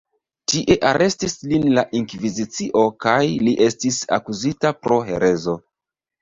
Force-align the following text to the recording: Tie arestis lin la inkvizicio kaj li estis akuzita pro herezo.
Tie 0.51 0.77
arestis 0.91 1.35
lin 1.51 1.67
la 1.75 1.83
inkvizicio 1.99 2.83
kaj 3.05 3.19
li 3.49 3.53
estis 3.67 4.01
akuzita 4.19 4.73
pro 4.87 4.99
herezo. 5.13 5.57